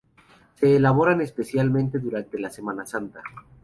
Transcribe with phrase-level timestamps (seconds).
[0.55, 3.21] Se elaboran especialmente durante la Semana Santa.